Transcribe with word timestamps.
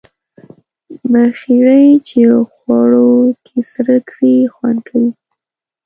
مرخیړي 1.11 1.87
چی 2.07 2.21
غوړو 2.51 3.11
کی 3.45 3.57
سره 3.73 3.95
کړی 4.09 4.35
خوند 4.53 4.79
کوي 4.87 5.11